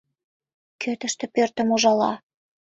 —Кӧ 0.81 0.91
тыште 0.99 1.25
пӧртым 1.35 1.67
ужала? 1.75 2.11